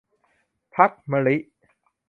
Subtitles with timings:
[0.75, 1.37] พรรคมะลิ